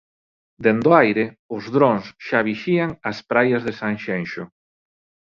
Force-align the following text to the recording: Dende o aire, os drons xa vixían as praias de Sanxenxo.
Dende 0.63 0.87
o 0.91 0.95
aire, 1.03 1.25
os 1.55 1.63
drons 1.75 2.05
xa 2.25 2.39
vixían 2.49 2.89
as 3.11 3.17
praias 3.29 3.61
de 3.67 3.73
Sanxenxo. 3.79 4.43